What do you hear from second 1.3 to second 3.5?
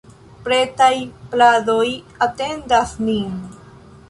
pladoj atendas nin!